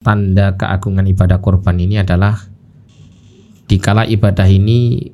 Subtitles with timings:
[0.00, 2.32] tanda keagungan ibadah kurban ini adalah
[3.68, 5.12] dikala ibadah ini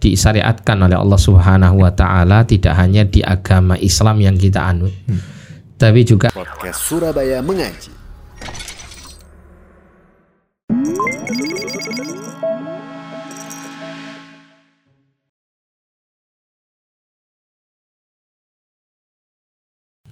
[0.00, 5.20] disyariatkan oleh Allah Subhanahu wa taala tidak hanya di agama Islam yang kita anut hmm.
[5.76, 7.99] tapi juga podcast Surabaya mengaji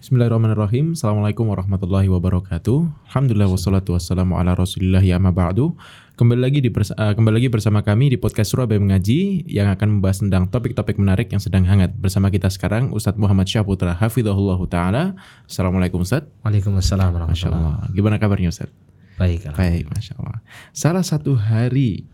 [0.09, 0.97] Bismillahirrahmanirrahim.
[0.97, 3.13] Assalamualaikum warahmatullahi wabarakatuh.
[3.13, 5.77] Alhamdulillah wassalatu wassalamu ala rasulillah ya ba'du.
[6.17, 10.25] Kembali lagi di uh, kembali lagi bersama kami di podcast Surabaya Mengaji yang akan membahas
[10.25, 11.93] tentang topik-topik menarik yang sedang hangat.
[11.93, 15.13] Bersama kita sekarang Ustadz Muhammad Syaputra Hafidhahullah Taala.
[15.45, 16.33] Assalamualaikum Ustadz.
[16.41, 17.85] Waalaikumsalam Masya Allah.
[17.93, 18.73] Gimana kabarnya Ustadz?
[19.21, 19.45] Baik.
[19.61, 20.41] Baik, Masya Allah.
[20.73, 22.09] Salah satu hari,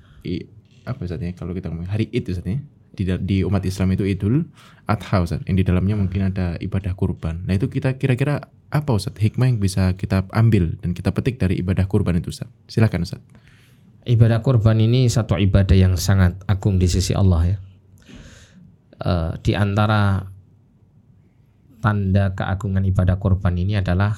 [0.83, 2.59] apa Ustadz ya kalau kita ngomong hari itu Ustadz ya?
[2.95, 4.47] Di, di umat Islam itu Idul
[4.85, 7.45] Adha Ustaz, yang di dalamnya mungkin ada ibadah kurban.
[7.49, 11.59] Nah itu kita kira-kira apa Ustaz hikmah yang bisa kita ambil dan kita petik dari
[11.59, 12.53] ibadah kurban itu Ustaz?
[12.69, 13.23] Silakan Ustaz.
[14.05, 17.59] Ibadah kurban ini satu ibadah yang sangat agung di sisi Allah ya.
[19.01, 20.29] Uh, di antara
[21.81, 24.17] tanda keagungan ibadah kurban ini adalah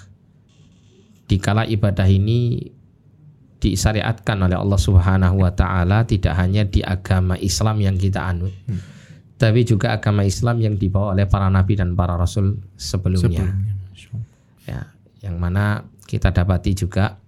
[1.26, 2.70] dikala ibadah ini
[3.56, 8.52] disyariatkan oleh Allah Subhanahu wa taala tidak hanya di agama Islam yang kita anut.
[8.68, 8.80] Hmm.
[9.36, 13.52] Tapi juga agama Islam yang dibawa oleh para nabi dan para rasul sebelumnya.
[13.52, 13.74] sebelumnya.
[14.64, 14.82] Ya,
[15.24, 17.20] yang mana kita dapati juga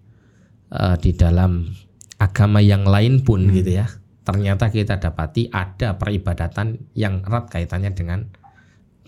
[0.73, 1.69] uh, di dalam
[2.17, 3.55] agama yang lain pun hmm.
[3.61, 3.87] gitu ya.
[4.25, 8.29] Ternyata kita dapati ada peribadatan yang erat kaitannya dengan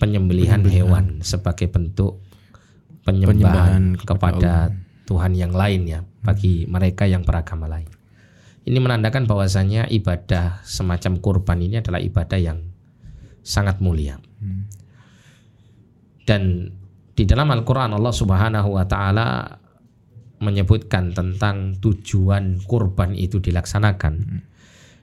[0.00, 1.20] penyembelihan, penyembelihan.
[1.20, 2.24] hewan sebagai bentuk
[3.04, 4.52] penyembahan, penyembahan kepada, kepada
[5.04, 7.88] Tuhan yang lain ya bagi mereka yang beragama lain.
[8.64, 12.60] Ini menandakan bahwasanya ibadah semacam kurban ini adalah ibadah yang
[13.40, 14.20] sangat mulia.
[16.28, 16.68] Dan
[17.16, 19.58] di dalam Al-Qur'an Allah Subhanahu wa taala
[20.40, 24.44] menyebutkan tentang tujuan kurban itu dilaksanakan.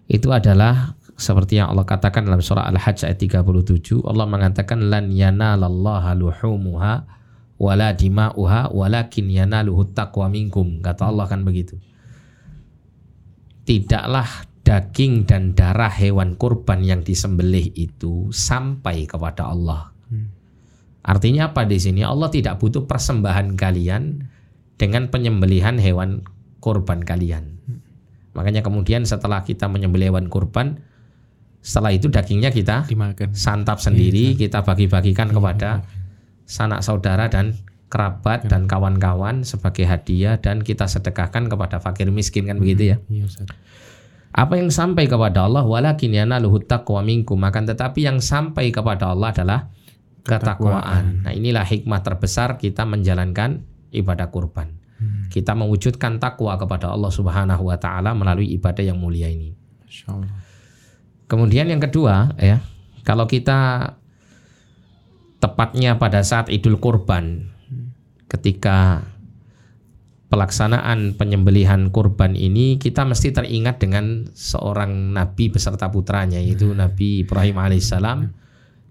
[0.07, 6.13] Itu adalah seperti yang Allah katakan dalam surah Al-Hajj ayat 37, Allah mengatakan lan yanalallaha
[6.13, 7.16] luhumuha
[7.57, 10.81] wala dima'uha walakin yanaluhu taqwa minkum.
[10.81, 11.77] Kata Allah kan begitu.
[13.67, 19.95] Tidaklah daging dan darah hewan kurban yang disembelih itu sampai kepada Allah.
[20.07, 20.31] Hmm.
[21.03, 22.03] artinya apa di sini?
[22.03, 24.27] Allah tidak butuh persembahan kalian
[24.75, 26.23] dengan penyembelihan hewan
[26.59, 27.59] kurban kalian.
[27.63, 27.79] Hmm.
[28.35, 30.83] makanya kemudian setelah kita menyembelih hewan kurban
[31.63, 33.35] setelah itu dagingnya kita Dimakan.
[33.35, 35.83] santap sendiri, iya, kita bagi-bagikan kepada
[36.47, 42.59] sanak saudara dan kerabat dan kawan-kawan sebagai hadiah dan kita sedekahkan kepada fakir miskin kan
[42.59, 42.97] begitu ya.
[43.07, 43.27] Iya,
[44.35, 49.31] Apa yang sampai kepada Allah walakin yanaluhu taqwa minkum akan tetapi yang sampai kepada Allah
[49.31, 49.59] adalah
[50.27, 51.23] ketakwaan.
[51.23, 53.63] Nah, inilah hikmah terbesar kita menjalankan
[53.95, 54.75] ibadah kurban.
[54.99, 55.31] Hmm.
[55.31, 59.55] Kita mewujudkan takwa kepada Allah Subhanahu wa taala melalui ibadah yang mulia ini.
[61.27, 62.59] Kemudian yang kedua ya,
[63.07, 63.91] kalau kita
[65.37, 67.53] tepatnya pada saat Idul Kurban
[68.27, 69.07] ketika
[70.27, 76.91] pelaksanaan penyembelihan kurban ini kita mesti teringat dengan seorang nabi beserta putranya yaitu nah.
[76.91, 78.19] Nabi Ibrahim alaihissalam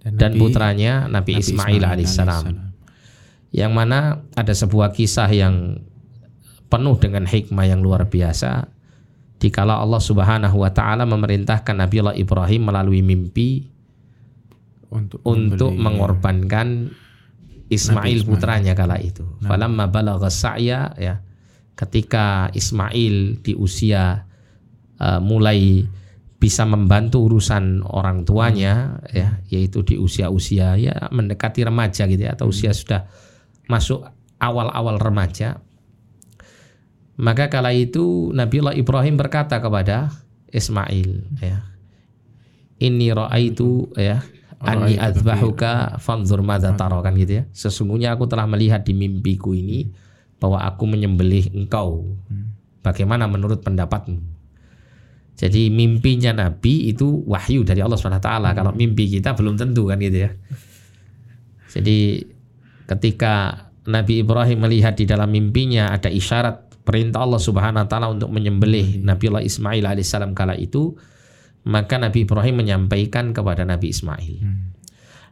[0.01, 2.45] dan, dan Nabi, putranya Nabi, Nabi Ismail, Ismail alaihissalam.
[3.53, 3.99] Yang mana
[4.39, 5.83] ada sebuah kisah yang
[6.71, 8.71] penuh dengan hikmah yang luar biasa.
[9.37, 13.69] Dikala Allah Subhanahu wa taala memerintahkan Nabi Allah Ibrahim melalui mimpi
[14.91, 16.93] untuk, untuk mengorbankan
[17.67, 19.27] Ismail, Ismail putranya kala itu.
[19.43, 19.51] Nah.
[19.51, 21.27] Falamma balagha sa'ya ya
[21.77, 24.25] ketika Ismail di usia
[24.97, 25.85] uh, mulai
[26.37, 29.13] bisa membantu urusan orang tuanya hmm.
[29.13, 32.55] ya yaitu di usia-usia ya mendekati remaja gitu ya atau hmm.
[32.55, 33.09] usia sudah
[33.69, 34.05] masuk
[34.41, 35.61] awal-awal remaja
[37.17, 40.13] maka kala itu Nabiullah Ibrahim berkata kepada
[40.53, 41.65] Ismail ya
[42.85, 43.09] ini
[43.41, 44.21] itu ya
[44.57, 47.45] Ani azbahuka fanzur madza taro kan gitu ya.
[47.53, 49.93] Sesungguhnya aku telah melihat di mimpiku ini
[50.41, 52.09] bahwa aku menyembelih engkau.
[52.81, 54.17] Bagaimana menurut pendapatmu?
[55.37, 58.57] Jadi mimpinya Nabi itu wahyu dari Allah Subhanahu taala.
[58.57, 60.31] Kalau mimpi kita belum tentu kan gitu ya.
[61.77, 62.25] Jadi
[62.89, 68.33] ketika Nabi Ibrahim melihat di dalam mimpinya ada isyarat perintah Allah Subhanahu wa taala untuk
[68.33, 70.97] menyembelih Nabiullah Ismail alaihissalam kala itu,
[71.67, 74.39] maka Nabi Ibrahim menyampaikan kepada Nabi Ismail.
[74.39, 74.71] Hmm.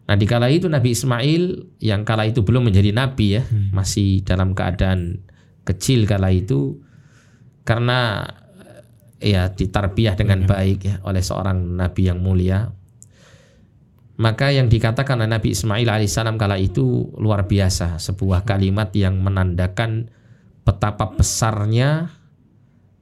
[0.05, 1.43] Nah di kala itu Nabi Ismail
[1.81, 3.73] yang kala itu belum menjadi nabi ya, hmm.
[3.73, 5.25] masih dalam keadaan
[5.65, 6.83] kecil kala itu
[7.65, 8.29] karena
[9.23, 10.51] ya ditarbiyah dengan hmm.
[10.51, 12.75] baik ya oleh seorang nabi yang mulia.
[14.15, 20.07] Maka yang dikatakan oleh Nabi Ismail alaihissalam kala itu luar biasa, sebuah kalimat yang menandakan
[20.63, 22.15] betapa besarnya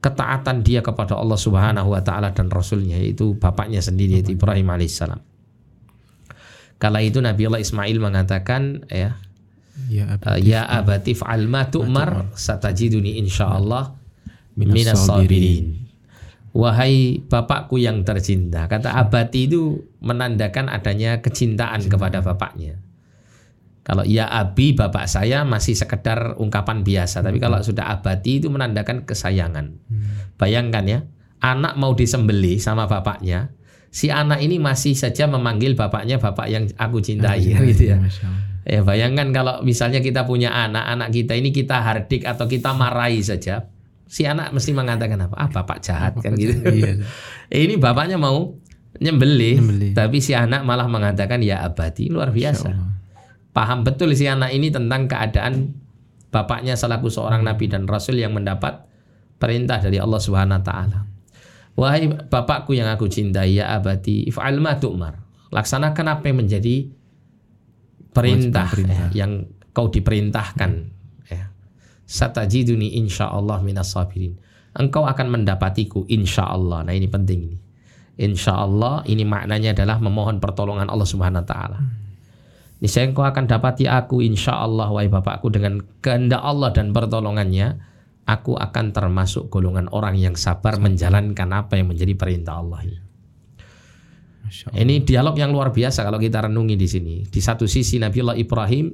[0.03, 5.23] ketaatan dia kepada Allah Subhanahu wa taala dan rasulnya yaitu bapaknya sendiri yaitu Ibrahim alaihissalam.
[6.75, 9.15] Kala itu Nabi Allah Ismail mengatakan ya
[9.89, 10.05] Ya
[10.37, 13.97] ya abati fa'al ma tu'mar satajiduni insyaallah
[14.53, 15.81] minas sabirin.
[16.53, 18.69] Wahai bapakku yang tercinta.
[18.69, 22.77] Kata abati itu menandakan adanya kecintaan kepada bapaknya.
[23.83, 29.03] Kalau ya abi bapak saya masih sekedar ungkapan biasa, tapi kalau sudah abati itu menandakan
[29.03, 29.75] kesayangan.
[30.39, 30.99] Bayangkan ya,
[31.43, 33.51] anak mau disembeli sama bapaknya,
[33.91, 37.99] si anak ini masih saja memanggil bapaknya bapak yang aku cintai gitu ya.
[37.99, 38.43] Masya Allah.
[38.63, 43.19] Ya bayangkan kalau misalnya kita punya anak, anak kita ini kita hardik atau kita marahi
[43.19, 43.67] saja,
[44.07, 45.35] si anak mesti mengatakan apa?
[45.35, 46.63] Ah bapak jahat kan gitu.
[46.71, 47.03] Iya.
[47.67, 48.55] Ini bapaknya mau
[49.03, 49.91] nyembelih, Nyembelih.
[49.91, 52.71] tapi si anak malah mengatakan ya abadi luar biasa.
[53.53, 55.77] Paham betul si anak ini tentang keadaan
[56.33, 58.89] bapaknya selaku seorang nabi dan rasul yang mendapat
[59.37, 60.99] perintah dari Allah Subhanahu wa taala.
[61.77, 65.21] Wahai bapakku yang aku cintai ya abadi if'al ma tu'mar.
[65.53, 66.89] Laksanakan apa yang menjadi
[68.09, 69.09] perintah, perintah.
[69.13, 69.31] eh, yang
[69.73, 70.71] kau diperintahkan
[71.29, 71.49] ya.
[72.09, 74.37] Satajiduni insyaallah minas sabirin.
[74.73, 76.89] Engkau akan mendapatiku insyaallah.
[76.89, 77.57] Nah ini penting ini.
[78.17, 81.79] Insyaallah ini maknanya adalah memohon pertolongan Allah Subhanahu wa taala.
[82.83, 87.79] Niscaya engkau akan dapati aku insyaallah wahai Bapakku dengan kehendak Allah dan pertolongannya
[88.27, 92.99] aku akan termasuk golongan orang yang sabar menjalankan apa yang menjadi perintah Allah ini.
[94.75, 94.99] Allah.
[95.07, 97.15] Dialog yang luar biasa kalau kita renungi di sini.
[97.23, 98.91] Di satu sisi Nabiullah Ibrahim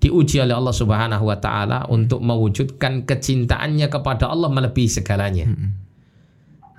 [0.00, 5.44] diuji oleh Allah Subhanahu wa taala untuk mewujudkan kecintaannya kepada Allah melebihi segalanya.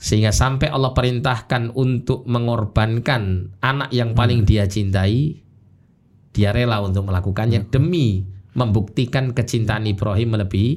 [0.01, 5.37] Sehingga sampai Allah perintahkan untuk mengorbankan anak yang paling dia cintai,
[6.31, 8.23] dia rela untuk melakukannya demi
[8.55, 10.71] membuktikan kecintaan Ibrahim melebihi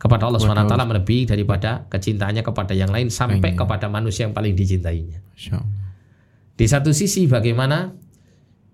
[0.00, 4.36] kepada Allah Subhanahu wa taala melebihi daripada kecintaannya kepada yang lain sampai kepada manusia yang
[4.36, 5.24] paling dicintainya.
[6.54, 7.90] Di satu sisi bagaimana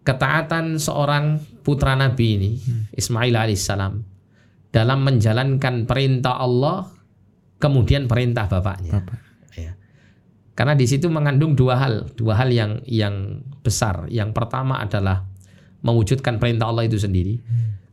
[0.03, 2.51] ketaatan seorang putra Nabi ini
[2.91, 3.95] Ismail alaihissalam
[4.75, 6.91] dalam menjalankan perintah Allah
[7.63, 8.99] kemudian perintah bapaknya.
[8.99, 9.19] Bapak.
[9.55, 9.79] Ya.
[10.59, 14.11] Karena di situ mengandung dua hal, dua hal yang yang besar.
[14.11, 15.30] Yang pertama adalah
[15.81, 17.41] mewujudkan perintah Allah itu sendiri.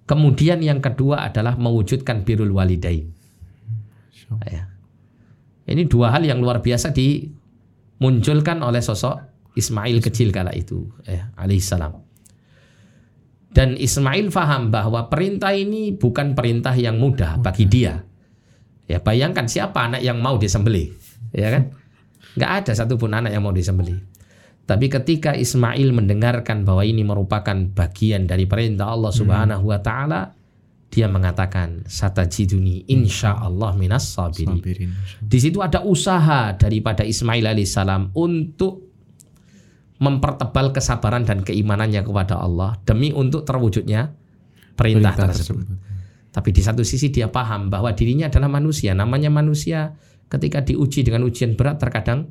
[0.08, 3.12] Kemudian yang kedua adalah mewujudkan birrul walidain.
[4.48, 4.72] Ya.
[5.68, 9.20] Ini dua hal yang luar biasa dimunculkan oleh sosok
[9.58, 11.92] Ismail kecil kala itu, ya, alaihissalam.
[13.52, 18.06] Dan Ismail faham bahwa perintah ini bukan perintah yang mudah bagi dia.
[18.88, 20.94] Ya bayangkan siapa anak yang mau disembelih,
[21.36, 21.76] ya kan?
[22.40, 24.00] Nggak ada satupun anak yang mau disembelih.
[24.68, 30.36] Tapi ketika Ismail mendengarkan bahwa ini merupakan bagian dari perintah Allah Subhanahu wa taala,
[30.92, 34.92] dia mengatakan satajiduni insya Allah minas sabirin.
[35.24, 38.84] Di situ ada usaha daripada Ismail alaihissalam untuk
[40.04, 44.12] mempertebal kesabaran dan keimanannya kepada Allah demi untuk terwujudnya
[44.76, 45.64] perintah, Perintah tersebut.
[45.64, 45.96] tersebut.
[46.36, 48.94] Tapi di satu sisi dia paham bahwa dirinya adalah manusia.
[48.94, 49.96] Namanya manusia
[50.28, 52.30] ketika diuji dengan ujian berat terkadang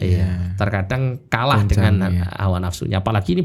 [0.00, 2.26] iya, terkadang kalah Goncang, dengan iya.
[2.34, 2.98] hawa nafsunya.
[2.98, 3.44] Apalagi ini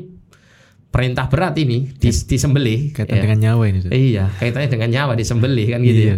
[0.89, 2.89] perintah berat ini dis- disembelih.
[2.91, 3.23] Kaitan ya.
[3.23, 3.79] dengan nyawa ini.
[3.85, 3.93] Ustaz.
[3.93, 6.15] Iya, kaitannya dengan nyawa disembelih kan gitu Iya.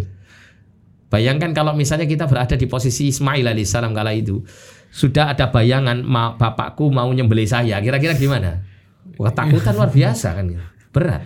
[1.06, 4.42] Bayangkan kalau misalnya kita berada di posisi Ismail alaihissalam kala itu,
[4.90, 8.66] sudah ada bayangan ma- bapakku mau nyembelih saya, kira-kira gimana?
[9.14, 10.64] Wah, takutan luar biasa kan gitu.
[10.90, 11.22] Berat.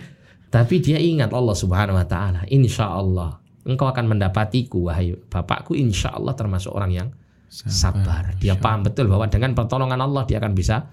[0.53, 6.17] Tapi dia ingat Allah Subhanahu wa taala, insya Allah engkau akan mendapatiku wahai bapakku insya
[6.17, 7.07] Allah termasuk orang yang
[7.51, 8.39] sabar.
[8.39, 10.87] Dia paham betul bahwa dengan pertolongan Allah dia akan bisa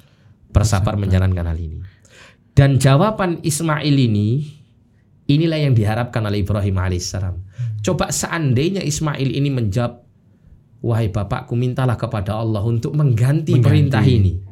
[0.50, 1.78] bersabar menjalankan hal ini.
[2.50, 4.42] Dan jawaban Ismail ini
[5.30, 7.38] inilah yang diharapkan oleh Ibrahim alaihissalam.
[7.78, 10.02] Coba seandainya Ismail ini menjawab,
[10.82, 13.62] wahai bapakku mintalah kepada Allah untuk mengganti, Mengganti.
[13.62, 14.42] perintah ini.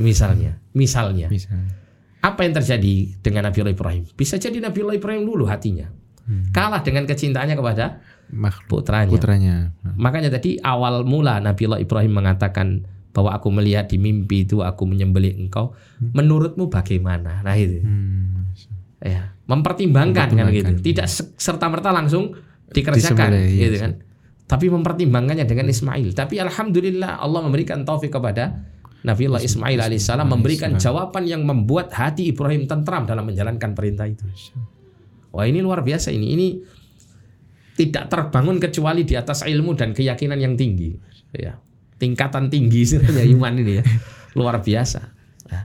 [0.00, 1.68] Misalnya, misalnya, Misalnya.
[2.24, 4.08] apa yang terjadi dengan Nabiullah Ibrahim?
[4.16, 5.92] Bisa jadi Nabiullah Ibrahim dulu hatinya
[6.54, 7.98] kalah dengan kecintaannya kepada
[8.30, 9.10] Makhluk putranya.
[9.10, 9.56] putranya.
[9.98, 15.36] Makanya tadi awal mula Nabiullah Ibrahim mengatakan bahwa aku melihat di mimpi itu aku menyembelih
[15.36, 15.76] engkau.
[16.00, 17.44] Menurutmu bagaimana?
[17.44, 17.84] Nah itu.
[17.84, 18.48] Hmm.
[19.02, 20.94] Ya, mempertimbangkan, kan Mempertimbangkan, gitu.
[20.94, 22.32] Tidak serta merta langsung
[22.72, 23.92] dikerjakan Disembelih, iya, gitu kan.
[24.48, 26.08] Tapi mempertimbangkannya dengan Ismail.
[26.16, 28.64] Tapi alhamdulillah Allah memberikan taufik kepada
[29.02, 34.22] Nabiullah Ismail alaihissalam memberikan jawaban yang membuat hati Ibrahim tentram dalam menjalankan perintah itu.
[35.34, 36.38] Wah ini luar biasa ini.
[36.38, 36.46] Ini
[37.72, 40.92] tidak terbangun kecuali di atas ilmu dan keyakinan yang tinggi.
[41.32, 41.56] Ya,
[41.96, 43.84] tingkatan tinggi sebenarnya iman ini ya,
[44.36, 45.00] luar biasa.
[45.48, 45.64] Nah,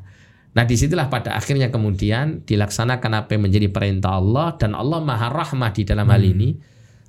[0.58, 5.30] Nah di situlah pada akhirnya kemudian dilaksanakan apa yang menjadi perintah Allah dan Allah maha
[5.30, 6.58] rahmah di dalam hal ini.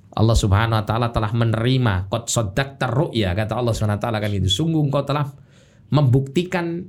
[0.09, 4.33] Allah Subhanahu wa taala telah menerima qad saddaqta ru'ya kata Allah Subhanahu wa taala kan
[4.33, 5.29] itu sungguh engkau telah
[5.93, 6.81] membuktikan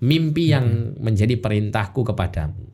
[0.00, 2.70] mimpi yang menjadi perintahku kepadamu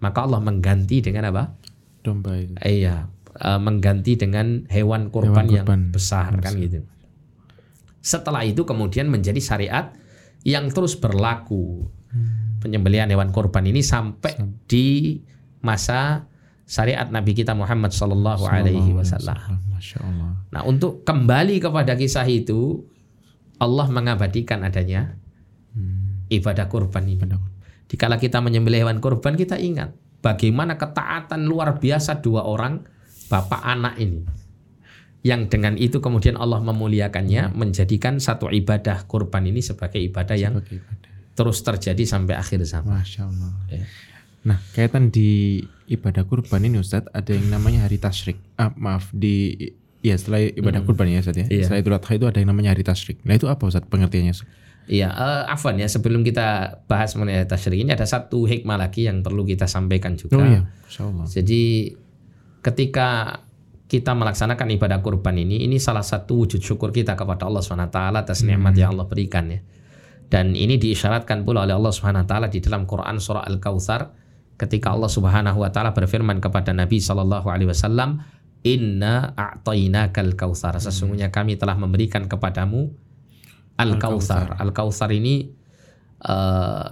[0.00, 1.56] maka Allah mengganti dengan apa
[2.00, 2.56] Domba itu.
[2.64, 3.08] iya
[3.40, 5.82] eh, mengganti dengan hewan kurban, Hewan yang kurban.
[5.90, 6.84] besar kan gitu
[8.00, 9.92] setelah itu kemudian menjadi syariat
[10.40, 11.84] yang terus berlaku
[12.64, 15.20] penyembelihan hewan kurban ini sampai di
[15.60, 16.24] masa
[16.64, 19.36] syariat Nabi kita Muhammad Sallallahu Alaihi Wasallam.
[20.48, 22.88] Nah untuk kembali kepada kisah itu
[23.60, 25.12] Allah mengabadikan adanya
[26.32, 27.20] ibadah kurban ini.
[27.20, 27.38] Ibadah.
[27.84, 29.92] Dikala kita menyembelih hewan kurban kita ingat
[30.24, 32.80] bagaimana ketaatan luar biasa dua orang
[33.30, 34.26] bapak anak ini.
[35.22, 40.80] Yang dengan itu kemudian Allah memuliakannya menjadikan satu ibadah kurban ini sebagai ibadah yang Sebagai
[40.80, 41.10] ibadah.
[41.36, 43.04] terus terjadi sampai akhir zaman.
[43.04, 43.52] Masya Allah.
[43.68, 43.84] Ya.
[44.40, 48.40] Nah, kaitan di ibadah kurban ini Ustadz, ada yang namanya hari tasyrik.
[48.56, 49.52] Ah, maaf, di
[50.00, 51.46] ya setelah ibadah kurban ya Ustadz ya.
[51.52, 51.68] Iya.
[51.68, 53.20] Setelah Idul Adha itu ada yang namanya hari tasyrik.
[53.28, 54.32] Nah, itu apa Ustadz pengertiannya?
[54.88, 59.20] Iya, eh, Afwan ya sebelum kita bahas mengenai tasyrik ini ada satu hikmah lagi yang
[59.20, 60.40] perlu kita sampaikan juga.
[60.40, 61.26] Oh iya, Masya Allah.
[61.28, 61.60] Jadi
[62.60, 63.40] ketika
[63.90, 68.46] kita melaksanakan ibadah kurban ini, ini salah satu wujud syukur kita kepada Allah SWT atas
[68.46, 69.58] nikmat yang Allah berikan ya.
[70.30, 74.14] Dan ini diisyaratkan pula oleh Allah Subhanahu wa taala di dalam Quran surah Al-Kautsar
[74.54, 78.22] ketika Allah Subhanahu wa taala berfirman kepada Nabi sallallahu alaihi wasallam,
[78.62, 82.94] "Inna a'tainakal kautsar." Sesungguhnya kami telah memberikan kepadamu
[83.74, 84.54] Al-Kautsar.
[84.54, 85.50] Al-Kautsar ini
[86.22, 86.90] eh,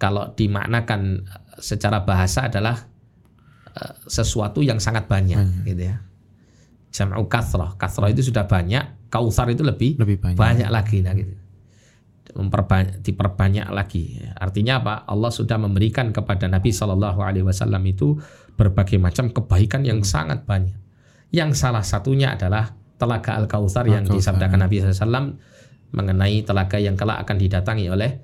[0.00, 1.28] kalau dimaknakan
[1.60, 2.89] secara bahasa adalah
[3.76, 5.96] eh, sesuatu yang sangat banyak gitu ya.
[6.90, 7.78] Jam'u kathrah.
[7.78, 10.38] Kathrah itu sudah banyak, kautsar itu lebih Lebih banyak.
[10.38, 10.98] banyak lagi.
[11.06, 11.34] Nah gitu.
[12.30, 14.22] Memperbanyak diperbanyak lagi.
[14.38, 14.94] Artinya apa?
[15.06, 18.18] Allah sudah memberikan kepada Nabi Shallallahu Alaihi Wasallam itu
[18.54, 20.78] berbagai macam kebaikan yang sangat banyak.
[21.30, 25.40] Yang salah satunya adalah telaga al kautsar yang disabdakan Nabi SAW
[25.90, 28.20] mengenai telaga yang kelak akan didatangi oleh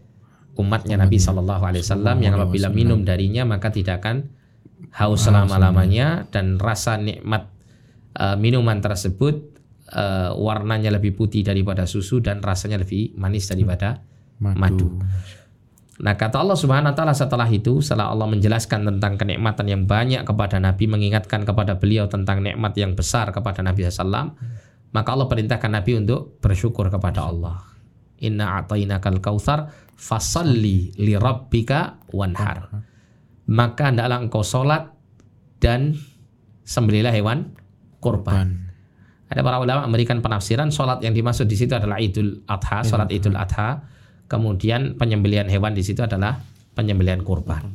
[0.61, 4.29] umatnya Nabi Shallallahu Alaihi Wasallam yang apabila minum darinya maka tidak akan
[4.97, 7.49] haus Haus selama lamanya dan rasa nikmat
[8.17, 9.35] eh, minuman tersebut
[9.93, 14.01] eh, warnanya lebih putih daripada susu dan rasanya lebih manis daripada
[14.37, 14.61] Madu.
[14.61, 14.89] madu.
[15.97, 20.29] Nah kata Allah Subhanahu Wa Taala setelah itu setelah Allah menjelaskan tentang kenikmatan yang banyak
[20.29, 24.37] kepada Nabi mengingatkan kepada beliau tentang nikmat yang besar kepada Nabi SAW
[24.93, 27.61] maka Allah perintahkan Nabi untuk bersyukur kepada Allah.
[28.25, 32.73] Inna a'tainakal kautsar fasalli li rabbika wanhar.
[33.47, 34.91] Maka hendaklah engkau sholat
[35.63, 35.95] dan
[36.67, 37.55] sembelilah hewan
[38.03, 38.35] kurban.
[38.35, 38.51] Ban.
[39.27, 43.35] Ada para ulama memberikan penafsiran sholat yang dimaksud di situ adalah Idul Adha, sholat Idul
[43.35, 43.83] Adha.
[44.27, 46.39] Kemudian penyembelihan hewan di situ adalah
[46.75, 47.75] penyembelihan kurban.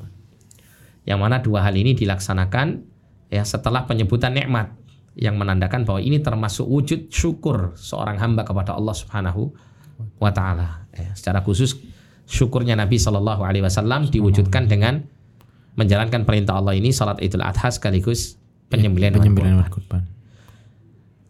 [1.03, 2.83] Yang mana dua hal ini dilaksanakan
[3.31, 4.75] ya setelah penyebutan nikmat
[5.15, 9.51] yang menandakan bahwa ini termasuk wujud syukur seorang hamba kepada Allah Subhanahu
[10.19, 10.87] wa taala.
[10.95, 11.79] Ya, secara khusus
[12.27, 15.03] syukurnya Nabi Shallallahu alaihi wasallam diwujudkan dengan
[15.75, 18.35] menjalankan perintah Allah ini salat Idul Adha sekaligus
[18.67, 20.03] penyembelihan hewan penyembelihan kurban.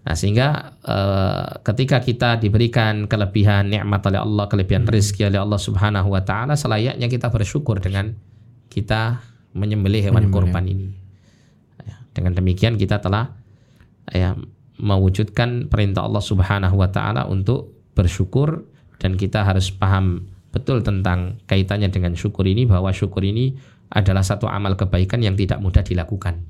[0.01, 6.09] Nah, sehingga eh, ketika kita diberikan kelebihan nikmat oleh Allah, kelebihan rezeki oleh Allah Subhanahu
[6.09, 8.17] wa taala, selayaknya kita bersyukur dengan
[8.73, 9.21] kita
[9.53, 10.33] menyembelih hewan Menyembelih.
[10.33, 10.89] kurban ini.
[11.85, 13.37] Ya, Dengan demikian kita telah
[14.09, 14.33] ya
[14.81, 18.65] mewujudkan perintah Allah Subhanahu wa taala untuk bersyukur
[18.97, 23.55] dan kita harus paham betul tentang kaitannya dengan syukur ini bahwa syukur ini
[23.91, 26.47] adalah satu amal kebaikan yang tidak mudah dilakukan.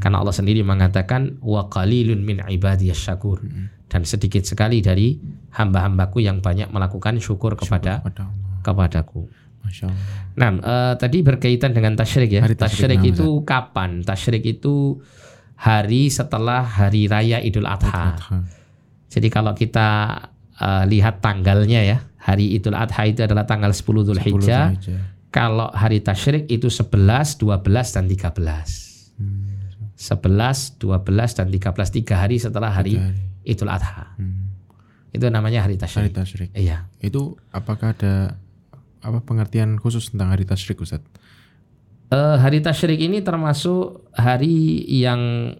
[0.00, 3.44] Karena Allah sendiri mengatakan wa qalilun min ibadiyas syakur
[3.92, 5.20] dan sedikit sekali dari
[5.52, 8.60] hamba-hambaku yang banyak melakukan syukur kepada Kepada Allah.
[8.64, 9.28] kepadaku.
[9.60, 10.04] Masya Allah.
[10.40, 12.40] Nah, eh, tadi berkaitan dengan tasyrik ya.
[12.40, 14.00] Hari tasyrik, tasyrik itu kapan?
[14.00, 15.04] Tasyrik itu
[15.60, 18.16] hari setelah hari raya Idul Adha.
[18.16, 18.40] Adha.
[19.12, 19.88] Jadi kalau kita
[20.56, 24.72] eh, lihat tanggalnya ya, hari Idul Adha itu adalah tanggal 10 Dzulhijjah.
[24.72, 25.00] 10 Dzulhijjah.
[25.30, 29.14] Kalau hari tasyrik itu 11, 12 dan 13.
[29.18, 29.46] Hmm.
[29.94, 33.20] 11, 12 dan 13 tiga hari setelah hari hari.
[33.46, 34.16] Idul Adha.
[34.18, 34.50] Hmm.
[35.10, 36.14] Itu namanya hari Hari tasyrik.
[36.14, 36.50] tasyrik.
[36.54, 36.86] Iya.
[37.02, 38.38] Itu apakah ada
[39.00, 41.00] apa pengertian khusus tentang hari tasyrik Ustaz?
[42.10, 45.54] Eh, hari tasyrik ini termasuk hari yang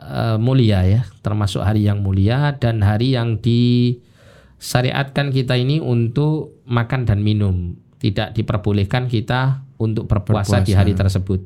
[0.00, 7.04] eh, mulia ya, termasuk hari yang mulia dan hari yang disyariatkan kita ini untuk makan
[7.04, 7.76] dan minum.
[8.04, 10.80] Tidak diperbolehkan kita untuk berpuasa, di Berpuasa.
[10.84, 11.40] hari tersebut.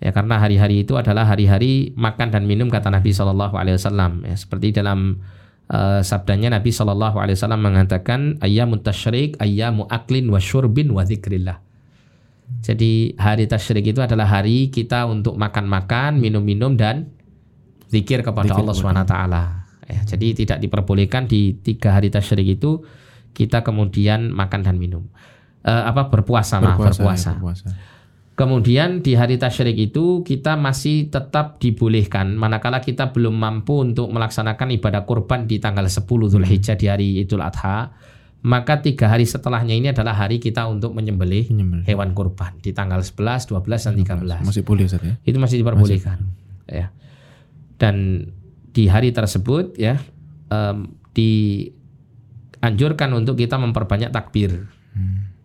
[0.00, 4.24] Ya karena hari-hari itu adalah hari-hari makan dan minum kata Nabi Shallallahu Alaihi Wasallam.
[4.24, 5.20] Ya, seperti dalam
[5.68, 11.60] eh, sabdanya Nabi Shallallahu Alaihi Wasallam mengatakan ayyamu tasyrik ayyamu aklin wa syurbin wa dzikrillah.
[12.60, 17.08] Jadi hari tasyrik itu adalah hari kita untuk makan-makan, minum-minum dan
[17.88, 19.14] zikir kepada Zikir Allah swt.
[19.84, 22.84] Ya, jadi tidak diperbolehkan di tiga hari tasyrik itu
[23.34, 25.04] kita kemudian makan dan minum.
[25.64, 27.30] Eh, apa berpuasa, maaf, berpuasa, berpuasa.
[27.30, 27.66] ya, berpuasa.
[28.34, 34.74] Kemudian di hari tasyrik itu kita masih tetap dibolehkan manakala kita belum mampu untuk melaksanakan
[34.74, 36.02] ibadah kurban di tanggal 10
[36.34, 37.94] Zulhijjah di hari Idul Adha,
[38.42, 41.86] maka tiga hari setelahnya ini adalah hari kita untuk menyembelih Menyembelih.
[41.86, 44.42] hewan kurban di tanggal 11, 12 dan 13.
[44.50, 45.14] Masih boleh Ustaz ya.
[45.22, 46.18] Itu masih diperbolehkan.
[46.66, 46.90] Ya.
[47.78, 48.28] Dan
[48.74, 50.02] di hari tersebut ya
[50.50, 50.90] em,
[52.64, 54.64] dianjurkan untuk kita memperbanyak takbir.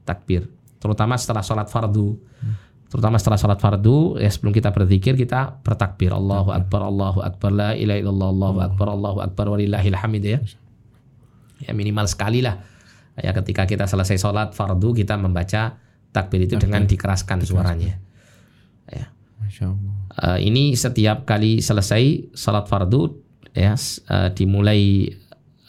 [0.08, 0.48] Takbir,
[0.80, 2.16] terutama setelah sholat fardu.
[2.90, 7.72] Terutama setelah sholat fardu, ya sebelum kita berzikir kita bertakbir Allahu Akbar, Allahu Akbar, la
[7.78, 10.40] ilaha illallah, Allahu Akbar, Allahu Akbar, walillahil hamid ya.
[11.62, 12.64] Ya minimal sekali lah.
[13.20, 15.78] Ya ketika kita selesai sholat fardu kita membaca
[16.10, 18.00] takbir itu dengan dikeraskan suaranya.
[18.90, 19.12] Ya.
[19.38, 19.94] Masya Allah.
[20.20, 23.14] Eh, ini setiap kali selesai salat fardu
[23.56, 25.10] ya eh, dimulai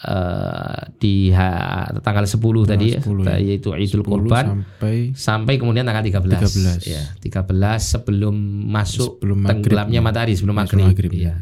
[0.01, 3.37] eh, di ha- tanggal 10 tadi ya, 10 ya.
[3.39, 6.81] yaitu Idul 10 Kurban sampai sampai kemudian tanggal 13.
[6.81, 6.85] 13.
[6.87, 7.45] Ya, 13
[7.79, 8.33] sebelum
[8.67, 10.87] masuk Sebelum tenggelamnya matahari sebelum maghrib.
[10.87, 11.37] maghrib, ya.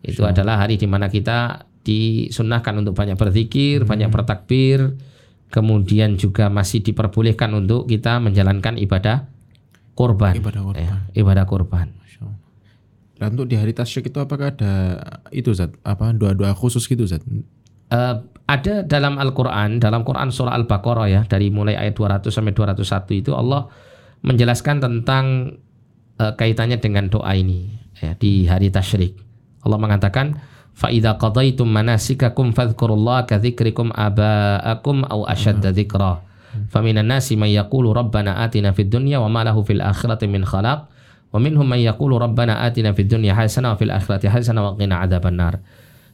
[0.00, 4.14] Itu adalah hari di mana kita disunnahkan untuk banyak berzikir, banyak Hmm.
[4.14, 4.96] bertakbir,
[5.48, 9.28] kemudian juga masih diperbolehkan untuk kita menjalankan ibadah
[9.92, 10.34] kurban.
[10.34, 10.82] ibadah kurban.
[10.82, 11.86] Ya, ibadah kurban.
[13.13, 13.19] Masya Allah.
[13.19, 14.73] Dan untuk di hari tasyrik itu apakah ada
[15.35, 15.75] itu Zat?
[15.83, 17.19] Apa doa-doa khusus gitu Zat?
[17.89, 18.15] Eh,
[18.49, 23.31] ada dalam Al-Quran, dalam Quran surah Al-Baqarah ya, dari mulai ayat 200 sampai 201 itu
[23.35, 23.67] Allah
[24.23, 25.25] menjelaskan tentang
[26.15, 27.67] eh, kaitannya dengan doa ini
[27.99, 29.19] ya, di hari tasyrik.
[29.67, 30.39] Allah mengatakan,
[30.79, 36.13] فَإِذَا قَضَيْتُمْ مَنَاسِكَكُمْ فَاذْكُرُوا اللَّهَ كَذِكْرِكُمْ آبَاءَكُمْ أَوْ أَشَدَّ ذِكْرًا
[36.71, 40.79] فَمِنَ النَّاسِ مَنْ يَقُولُ رَبَّنَا آتِنَا فِي الدُّنْيَا وَمَا لَهُ فِي الْآخِرَةِ مِنْ خَلَقٍ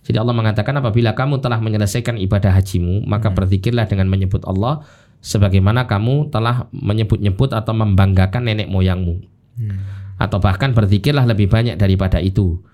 [0.00, 3.36] jadi Allah mengatakan apabila kamu telah menyelesaikan ibadah hajimu, maka hmm.
[3.36, 4.80] berzikirlah dengan menyebut Allah
[5.20, 9.20] sebagaimana kamu telah menyebut-nyebut atau membanggakan nenek moyangmu.
[9.60, 9.78] Hmm.
[10.16, 12.64] Atau bahkan berzikirlah lebih banyak daripada itu.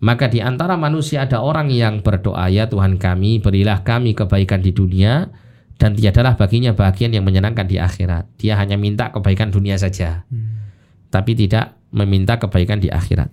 [0.00, 4.72] Maka di antara manusia ada orang yang berdoa, "Ya Tuhan kami, berilah kami kebaikan di
[4.72, 5.28] dunia
[5.76, 10.24] dan tiadalah baginya bagian yang menyenangkan di akhirat." Dia hanya minta kebaikan dunia saja.
[10.30, 10.69] Hmm.
[11.10, 13.28] Tapi tidak meminta kebaikan di akhirat.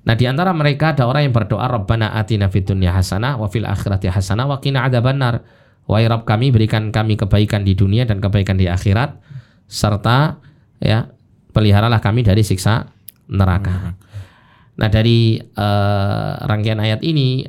[0.00, 3.68] Nah, di antara mereka ada orang yang berdoa, Rabbana atina fid dunya hasanah wa fil
[3.68, 5.44] akhirati hasanah wa qina adzabannar.
[5.84, 9.18] Wahai Rabb kami, berikan kami kebaikan di dunia dan kebaikan di akhirat
[9.66, 10.38] serta
[10.78, 11.10] ya
[11.50, 12.88] peliharalah kami dari siksa
[13.28, 13.98] neraka.
[14.80, 17.44] Nah, dari eh, rangkaian ayat ini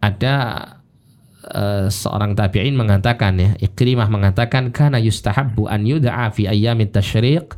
[0.00, 0.34] ada
[1.52, 7.52] eh, seorang tabi'in mengatakan ya, Ikrimah mengatakan kana yustahabbu an yud'a fi ayyamit tasyriq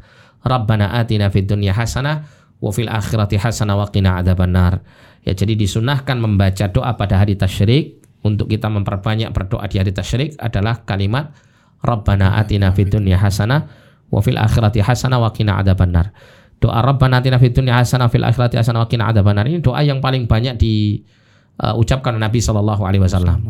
[0.45, 2.29] Rabbana atina fid dunya hasanah
[2.61, 4.85] wa fil akhirati hasanah wa qina adzabannar.
[5.25, 10.37] Ya, jadi disunahkan membaca doa pada hari tasyrik untuk kita memperbanyak berdoa di hari tasyrik
[10.37, 11.33] adalah kalimat
[11.81, 13.69] Rabbana atina fid dunya hasanah
[14.09, 16.13] wa fil akhirati hasanah wa qina adzabannar.
[16.61, 20.01] Doa Rabbana atina fid dunya hasanah fil akhirati hasanah wa qina adzabannar ini doa yang
[20.05, 23.45] paling banyak diucapkan Nabi Shallallahu alaihi wasallam.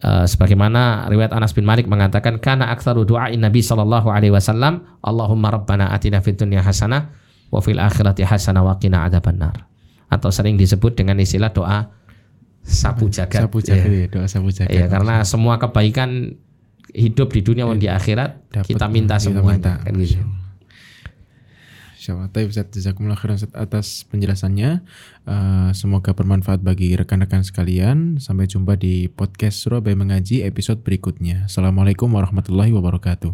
[0.00, 5.54] Uh, sebagaimana riwayat Anas bin Malik mengatakan kana aktsaru du'ain Nabi sallallahu alaihi wasallam Allahumma
[5.54, 7.14] rabbana atina fid dunya hasanah
[7.52, 9.70] wa fil akhirati hasanah wa qina adzabannar
[10.10, 11.94] atau sering disebut dengan istilah doa
[12.64, 13.98] sapu jagat Sapu jagat ya.
[14.02, 14.72] ya, doa sapu jagat.
[14.72, 16.32] Iya, karena semua kebaikan
[16.90, 19.78] hidup di dunia maupun di akhirat Dapat- kita minta kita minta.
[19.78, 20.22] kan gitu.
[22.04, 22.28] Insyaallah.
[22.36, 24.84] Taib Ustaz, jazakumullah khairan Ustaz atas penjelasannya.
[25.24, 28.20] Eh, semoga bermanfaat bagi rekan-rekan sekalian.
[28.20, 31.48] Sampai jumpa di podcast Surabaya Mengaji episode berikutnya.
[31.48, 33.32] Assalamualaikum warahmatullahi wabarakatuh.